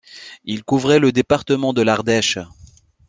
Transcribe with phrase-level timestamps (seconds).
[0.45, 2.39] Il couvrait le département de l'Ardèche.